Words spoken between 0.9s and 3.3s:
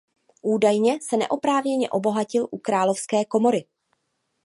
se neoprávněně obohatil u královské